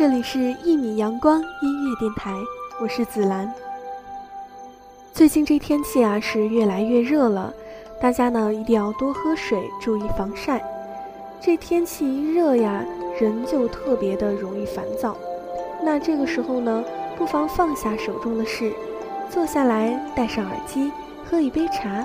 [0.00, 2.32] 这里是《一米阳光音乐电台》，
[2.80, 3.52] 我是紫兰。
[5.12, 7.52] 最近这天气啊是越来越热了，
[8.00, 10.64] 大家呢一定要多喝水，注意防晒。
[11.38, 12.82] 这天气一热呀，
[13.20, 15.14] 人就特别的容易烦躁。
[15.82, 16.82] 那这个时候呢，
[17.18, 18.72] 不妨放下手中的事，
[19.28, 20.90] 坐下来，戴上耳机，
[21.26, 22.02] 喝一杯茶，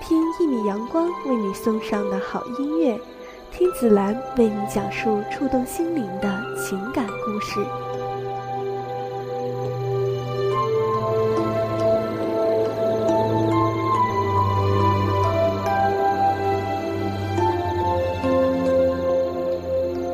[0.00, 2.96] 听一米阳光为你送上的好音乐。
[3.56, 7.60] 听紫兰为你讲述触动心灵的情感故事。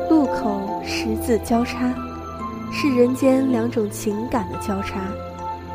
[0.07, 1.91] 路口十字交叉，
[2.71, 5.01] 是人间两种情感的交叉，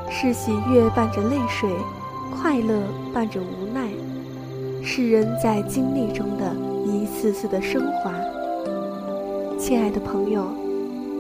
[0.09, 1.69] 是喜悦伴着泪水，
[2.33, 2.81] 快乐
[3.13, 3.91] 伴着无奈，
[4.85, 6.66] 是人在经历中的。
[6.87, 8.13] 一次次的升华，
[9.59, 10.47] 亲爱的朋友，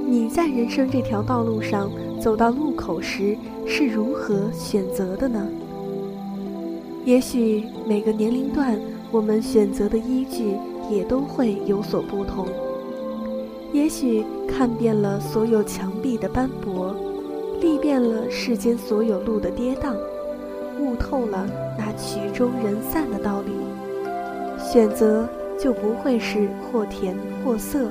[0.06, 1.90] 你在人生这条道路上
[2.20, 5.44] 走到路口时是如何选择的呢？
[7.04, 8.78] 也许每个年龄段，
[9.10, 10.56] 我们选择的依据
[10.88, 12.46] 也都会有所不同。
[13.72, 16.94] 也许看遍了所有墙壁的斑驳，
[17.60, 19.94] 历遍了世间所有路的跌宕，
[20.80, 21.44] 悟透了
[21.76, 23.50] 那曲终人散的道理，
[24.58, 25.28] 选择。
[25.58, 27.90] 就不会是或甜或涩，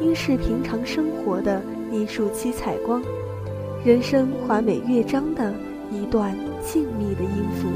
[0.00, 3.02] 应是平常生活的一束七彩光，
[3.84, 5.54] 人生华美乐章的
[5.90, 7.68] 一段静谧的音符。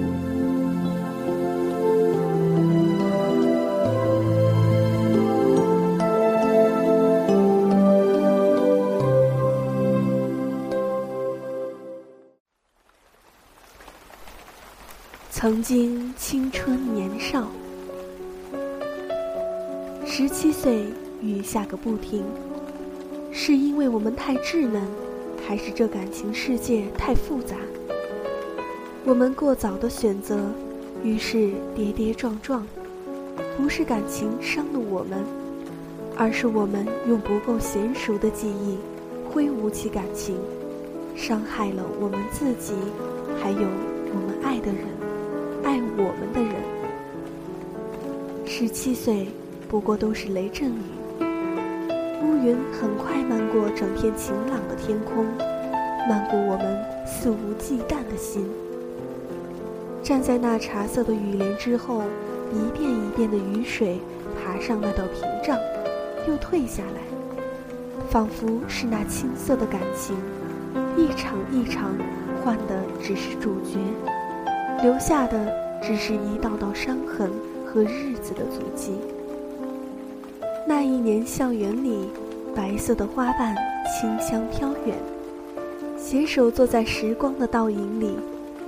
[15.31, 17.47] 曾经青春年少。
[20.19, 20.87] 十七岁，
[21.21, 22.25] 雨下个不停，
[23.31, 24.81] 是因为我们太稚嫩，
[25.47, 27.55] 还是这感情世界太复杂？
[29.05, 30.41] 我们过早的选择，
[31.05, 32.67] 于是跌跌撞撞。
[33.59, 35.23] 不是感情伤了我们，
[36.17, 38.79] 而是我们用不够娴熟的记忆
[39.31, 40.35] 挥舞起感情，
[41.15, 42.73] 伤害了我们自己，
[43.39, 44.87] 还有我们爱的人，
[45.63, 46.55] 爱我们的人。
[48.47, 49.29] 十七岁。
[49.69, 50.81] 不过都是雷阵雨，
[52.23, 55.25] 乌云很快漫过整片晴朗的天空，
[56.09, 58.49] 漫过我们肆无忌惮的心。
[60.05, 62.03] 站在那茶色的雨帘之后，
[62.53, 63.99] 一遍一遍的雨水
[64.39, 65.59] 爬上那道屏障，
[66.29, 67.01] 又退下来，
[68.09, 70.17] 仿佛是那青涩的感情，
[70.97, 71.93] 一场一场
[72.45, 73.81] 换的只是主角，
[74.81, 77.33] 留下的只是一道道伤痕
[77.67, 78.93] 和日子的足迹。
[80.69, 82.09] 那一年，校园里，
[82.53, 83.55] 白色的花瓣
[83.85, 84.97] 清香飘远，
[85.97, 88.17] 携手坐在时光的倒影里，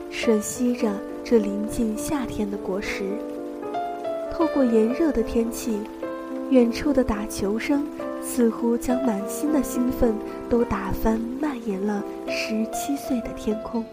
[0.09, 0.93] 吮吸着
[1.25, 3.03] 这临近夏天的果实。
[4.33, 5.81] 透过炎热的天气，
[6.51, 7.85] 远处的打球声
[8.23, 10.15] 似乎将满心的兴奋
[10.49, 13.85] 都打翻，蔓延了十七岁的天空。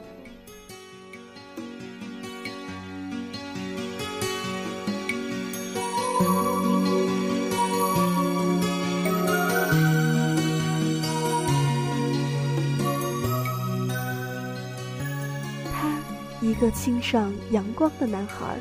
[16.42, 18.58] 一个清爽阳光的男孩，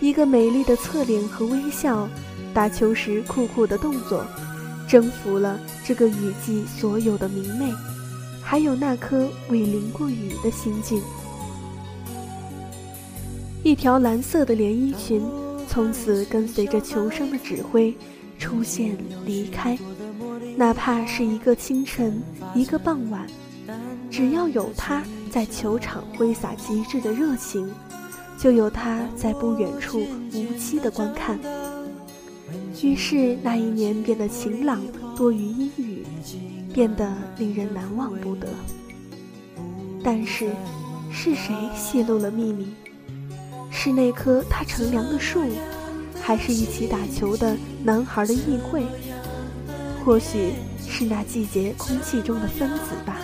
[0.00, 2.08] 一个美丽的侧脸和微笑，
[2.52, 4.24] 打球时酷酷的动作，
[4.88, 7.72] 征服了这个雨季所有的明媚，
[8.42, 11.00] 还有那颗未淋过雨的心境。
[13.64, 15.22] 一条蓝色的连衣裙，
[15.68, 17.96] 从此跟随着球生的指挥
[18.38, 19.78] 出现离开。
[20.56, 22.20] 哪怕是一个清晨，
[22.54, 23.26] 一个傍晚，
[24.10, 27.70] 只要有他在球场挥洒极致的热情，
[28.38, 31.38] 就有他在不远处无期的观看。
[32.82, 34.82] 于是那一年变得晴朗
[35.16, 36.04] 多于阴雨，
[36.72, 38.48] 变得令人难忘不得。
[40.02, 40.50] 但是，
[41.10, 42.74] 是谁泄露了秘密？
[43.70, 45.40] 是那棵他乘凉的树，
[46.20, 48.84] 还是一起打球的男孩的议会？
[50.04, 50.54] 或许
[50.86, 53.16] 是那季节空气中的分子吧，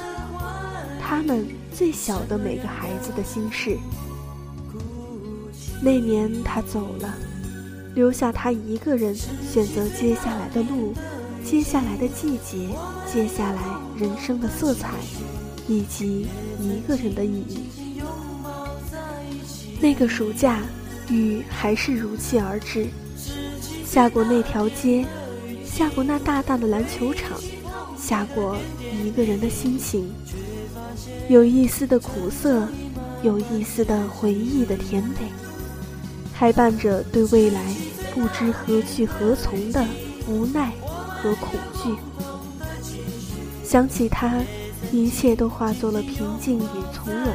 [1.09, 3.79] 他们最晓得每个孩子的心事。
[5.83, 7.15] 那年他走了，
[7.95, 10.93] 留下他一个人选择接下来的路，
[11.43, 12.69] 接下来的季节，
[13.11, 13.63] 接下来
[13.97, 14.91] 人生的色彩，
[15.67, 16.27] 以及
[16.61, 17.61] 一个人的意义。
[19.81, 20.61] 那个暑假，
[21.09, 22.87] 雨还是如期而至，
[23.87, 25.07] 下过那条街，
[25.65, 27.41] 下过那大大的篮球场，
[27.97, 28.59] 下过
[29.03, 30.13] 一个人的心情，
[31.29, 32.67] 有一丝的苦涩，
[33.23, 35.31] 有一丝的回忆的甜美，
[36.33, 37.63] 还伴着对未来
[38.15, 39.85] 不知何去何从的
[40.27, 40.73] 无奈
[41.23, 41.51] 和恐
[41.83, 41.95] 惧。
[43.65, 44.35] 想起他，
[44.91, 47.33] 一切都化作了平静与从容。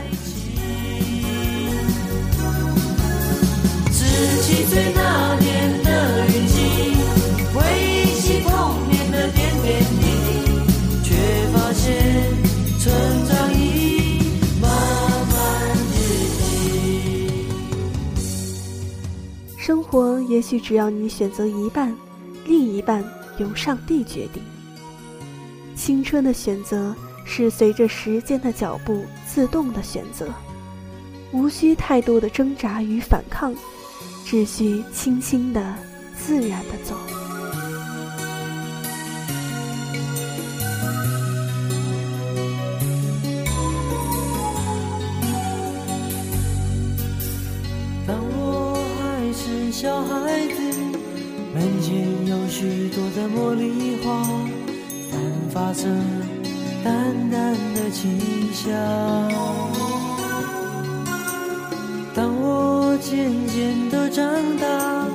[4.41, 6.52] 七岁那年的雨，
[20.33, 21.95] 也许只要你选择一半，
[22.47, 23.05] 另一半
[23.37, 24.41] 由上帝决定。
[25.75, 30.33] 青春的选择是随着时间的脚步自动的选择，
[31.31, 33.53] 无需太多的挣扎与反抗。
[34.25, 35.75] 只需轻轻的、
[36.17, 36.95] 自然的走。
[51.53, 54.23] 门前有许多的茉莉花，
[55.09, 55.19] 散
[55.51, 55.83] 发着
[56.83, 58.19] 淡淡的清
[58.51, 58.71] 香。
[62.15, 64.25] 当我渐渐的长
[64.57, 65.07] 大，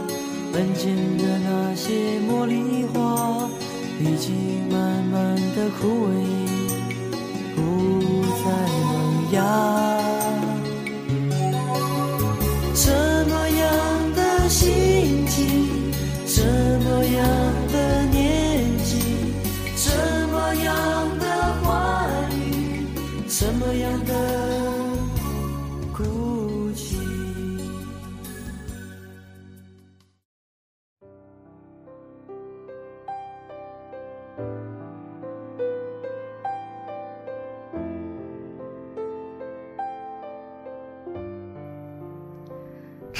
[0.52, 3.49] 门前的那些茉莉花
[3.99, 6.12] 已经慢慢的枯萎，
[7.56, 7.61] 不
[8.44, 8.46] 再
[8.85, 9.77] 萌芽。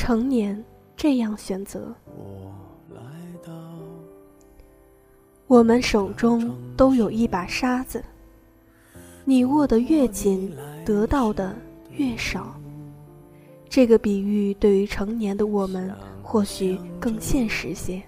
[0.08, 0.64] 成年
[0.96, 1.94] 这样选择，
[5.46, 8.02] 我们手中都有一把沙子，
[9.26, 10.50] 你握得越紧，
[10.82, 11.55] 得到的
[11.90, 12.58] 越少。
[13.69, 18.03] 这个比喻对于成年的我们或许更现实些。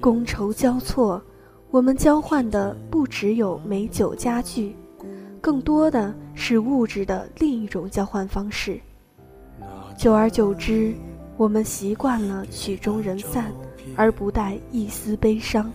[0.00, 1.22] 觥筹交错，
[1.70, 4.74] 我们交换的不只有美酒佳具，
[5.42, 8.80] 更多的是物质的另一种交换方式。
[9.96, 10.94] 久而久之，
[11.36, 13.52] 我们习惯了曲终人散，
[13.96, 15.70] 而不带一丝悲伤。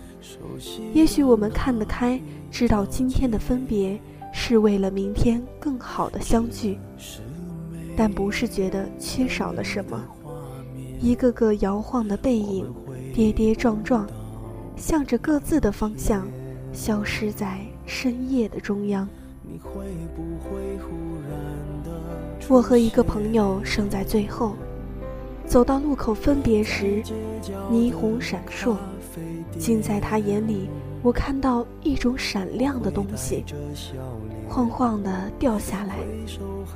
[0.92, 2.20] 也许我们看得开，
[2.50, 3.98] 知道今天的分别
[4.32, 6.78] 是为了明天更好的相聚，
[7.96, 10.04] 但不是觉得缺少了什么。
[11.00, 12.66] 一个个摇晃的背影，
[13.14, 14.06] 跌跌撞撞，
[14.76, 16.26] 向着各自的方向，
[16.72, 19.08] 消失在深夜的中央。
[19.42, 21.07] 你会不会忽？
[22.50, 24.56] 我和一个朋友生在最后，
[25.44, 27.02] 走到路口分别时，
[27.70, 28.74] 霓虹闪烁，
[29.58, 30.70] 竟在他眼里，
[31.02, 33.44] 我看到一种闪亮的东西，
[34.48, 35.98] 晃晃的掉下来，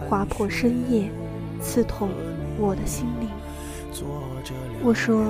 [0.06, 1.10] 划破深夜，
[1.62, 2.10] 刺痛
[2.58, 3.30] 我的心灵。
[4.84, 5.24] 我说：“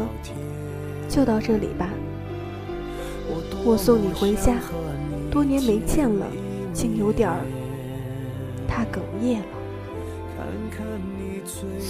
[1.08, 1.88] 就到这里吧，
[3.64, 4.56] 我送你回家。
[5.30, 6.26] 多年没见了，
[6.72, 7.38] 竟有点儿……”
[8.66, 9.61] 他哽咽了。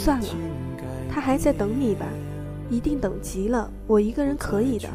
[0.04, 0.26] 算了，
[1.09, 2.04] 他还在等你吧，
[2.68, 3.71] 一定等急了。
[3.87, 4.88] 我一个人可以的。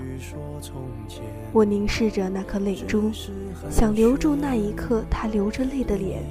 [1.53, 3.09] 我凝视着那颗泪珠，
[3.69, 6.21] 想留住那一刻他流着泪的脸。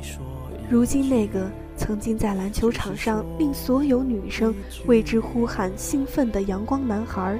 [0.69, 4.55] 如今那个曾经在篮球场上令所有女生
[4.85, 7.39] 为之呼喊兴奋的阳光男孩，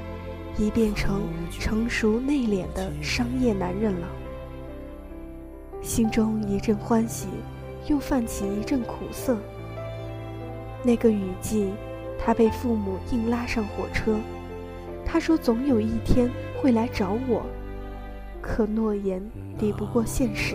[0.57, 4.09] 已变成成熟内敛的商业男人了。
[5.83, 7.27] 心中一阵欢喜，
[7.89, 9.37] 又泛起一阵苦涩。
[10.87, 11.73] 那个雨季，
[12.17, 14.17] 他被父母硬拉上火车。
[15.05, 16.31] 他说总有一天
[16.63, 17.45] 会来找我，
[18.41, 19.21] 可诺言
[19.59, 20.55] 抵不过现实，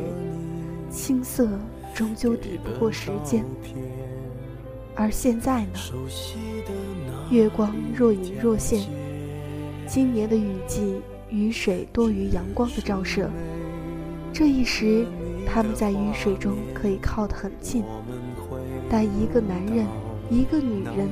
[0.89, 1.49] 青涩
[1.93, 3.43] 终究抵不过时间。
[4.95, 5.71] 而现在呢？
[7.29, 8.87] 月光若隐若现，
[9.85, 13.29] 今年的雨季，雨水多于阳光的照射。
[14.31, 15.05] 这一时，
[15.45, 17.83] 他们在雨水中可以靠得很近，
[18.89, 19.85] 但一个男人，
[20.31, 21.09] 一个女人，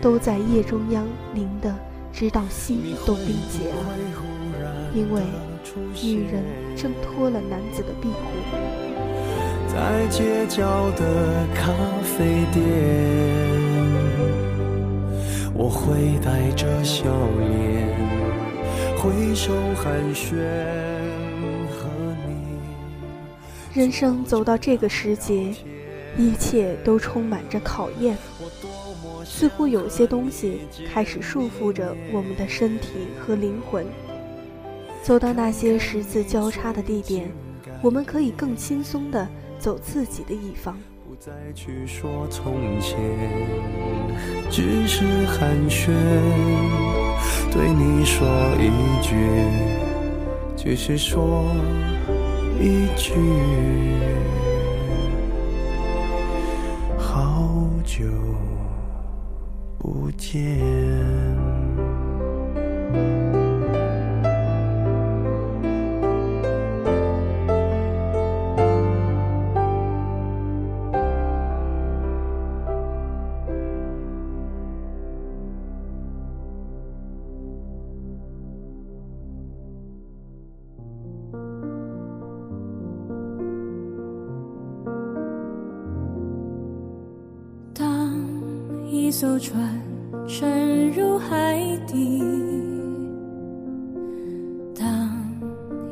[0.00, 1.74] 都在夜中央淋得
[2.12, 3.74] 直到心都冰结了，
[4.94, 5.20] 因为
[6.00, 6.44] 女人
[6.76, 8.14] 挣脱了男子的庇护。
[9.66, 11.72] 在街角的咖
[12.04, 12.62] 啡店，
[15.52, 17.04] 我会带着笑
[17.40, 17.88] 脸
[18.96, 20.36] 挥手寒暄
[21.68, 21.90] 和
[22.28, 22.30] 你。
[23.74, 25.52] 人生走到这个时节，
[26.18, 28.16] 一切都充满着考验。
[29.24, 30.60] 似乎有些东西
[30.92, 33.84] 开始束缚着我们的身体和灵魂。
[35.02, 37.30] 走到那些十字交叉的地点，
[37.82, 40.78] 我们可以更轻松地走自己的一方。
[41.06, 42.98] 不再去说从前，
[44.50, 45.90] 只是寒暄，
[47.52, 48.26] 对你说
[48.58, 48.70] 一
[49.02, 49.14] 句，
[50.56, 51.44] 只是说。
[52.58, 53.12] 一句，
[57.16, 57.48] 好
[57.82, 58.04] 久
[59.78, 60.36] 不见。
[89.06, 89.80] 一艘船
[90.26, 92.20] 沉入海底，
[94.74, 95.16] 当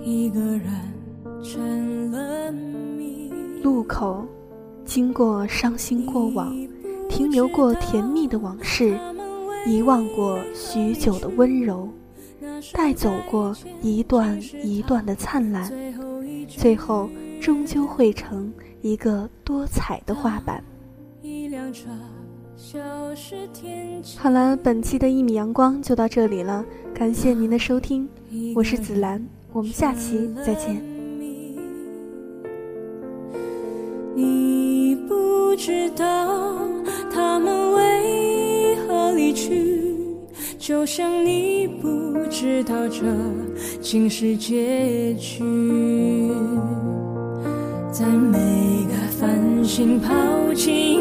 [0.02, 0.64] 一个人
[1.40, 3.30] 成了谜。
[3.62, 4.26] 路口，
[4.84, 6.52] 经过伤心过往，
[7.08, 8.98] 停留过甜蜜的往事，
[9.64, 11.88] 遗忘过许久的温柔，
[12.72, 15.72] 带走过一段一段的灿烂，
[16.48, 17.08] 最后
[17.40, 18.52] 终究汇成
[18.82, 20.60] 一个多彩的画板。
[21.22, 21.88] 一辆车。
[24.16, 28.08] 好了，本期的一米阳光就到这里了，感谢您的收听，
[28.54, 30.80] 我是紫兰，我们下期再见。
[34.14, 36.56] 你不知道
[37.12, 39.84] 他们为何离去，
[40.58, 43.04] 就像你不知道这
[43.80, 46.32] 竟是结局，
[47.90, 48.38] 在每
[48.86, 51.00] 个繁星抛弃